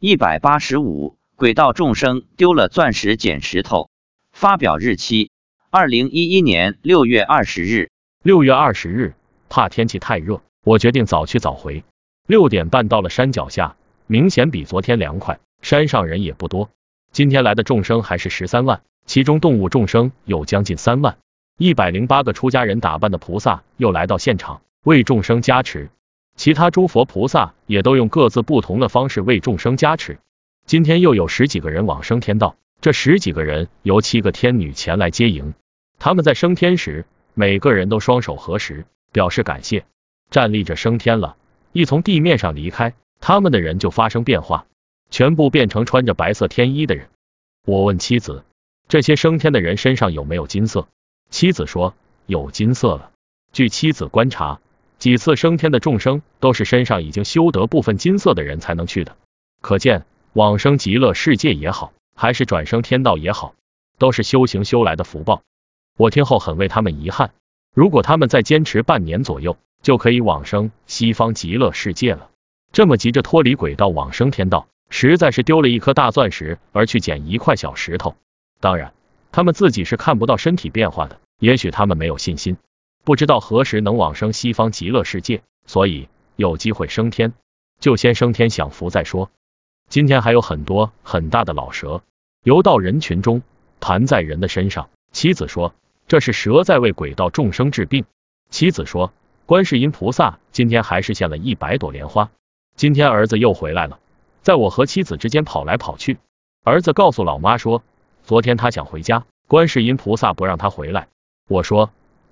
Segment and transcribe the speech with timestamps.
[0.00, 3.90] 一百八十五，轨道众生丢了钻石捡石头。
[4.30, 5.32] 发表日期：
[5.70, 7.90] 二零一一年六月二十日。
[8.22, 9.16] 六月二十日，
[9.48, 11.82] 怕天气太热，我决定早去早回。
[12.28, 13.74] 六点半到了山脚下，
[14.06, 16.70] 明显比昨天凉快，山上人也不多。
[17.10, 21.18] 今天来的众生还是十三万，其中动物众生有将近三万。
[21.58, 25.90] 一百零八个出家人打扮的菩萨又来到现场为众生加持。
[26.38, 30.20] 其他诸佛菩萨也都用各自不同的方式为众生加持。
[30.66, 35.54] 今天又有十几个人往生天道，这十几个人由七个天女前来接迎。
[35.98, 39.84] 他们在升天时，每个人都双手合十，表示感谢。
[40.30, 41.36] 站立着升天了，
[41.72, 44.66] 一从地面上离开，他们的人就发生变化，
[45.10, 47.08] 全部变成穿着白色天衣的人。
[47.66, 48.44] 我问妻子，
[48.86, 50.86] 这些升天的人身上有没有金色？
[51.30, 51.94] 妻子说
[52.26, 53.10] 有金色了。
[53.52, 54.60] 据妻子观察。
[54.98, 59.16] 几次升天的众生都是身上已经修得部分金色的人才能去的，
[59.60, 63.54] 可见往生极乐世界也好，还是转生天道也好，
[63.98, 65.42] 都是修行修来的福报。
[65.96, 67.30] 我听后很为他们遗憾，
[67.74, 72.30] 如果他们再坚持半年左右，就可以往生西方极乐世界了。
[72.72, 78.16] 这么急着脱离轨道往生天道，实在是丢了一颗大钻石而去捡一块小石头。
[78.60, 78.92] 当然，
[79.30, 82.56] 他们自己是看不到身体变化的，也许他们没有信心。
[83.08, 87.32] 不知道何时能往生西方极乐世界，所以有机会升天，
[87.80, 89.30] 就先升天享福再说。
[89.88, 92.02] 今天还有很多很大的老蛇
[92.44, 93.40] 游到人群中，
[93.80, 94.90] 盘在人的身上。
[95.10, 95.74] 妻子说
[96.06, 98.04] 这是蛇在为鬼道众生治病。
[98.50, 99.10] 妻子说
[99.46, 102.30] 观世音菩萨今天还是献了一百朵莲花。
[102.76, 103.98] 今天儿子又回来了，
[104.42, 106.18] 在我和妻子之间跑来跑去。
[106.62, 107.82] 儿子告诉老妈说，
[108.22, 111.08] 昨天他想回家，观世音菩萨不让他回来。
[111.48, 111.90] 我说。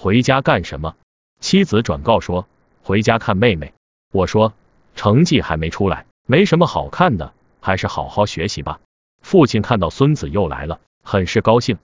[0.00, 0.94] 回家干什么？
[1.40, 2.46] 妻子转告说
[2.84, 3.74] 回家看妹妹。
[4.12, 4.54] 我说
[4.94, 8.78] 成绩还没出来，没什么好看的，还是好好学习吧。
[9.22, 11.78] 父亲看到孙子又来了，很是高兴。